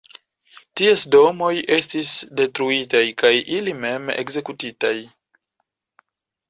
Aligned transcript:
Ties 0.79 1.03
domoj 1.15 1.49
estis 1.77 2.13
detruitaj 2.41 3.05
kaj 3.23 3.33
ili 3.59 3.77
mem 3.85 4.13
ekzekutitaj. 4.19 4.97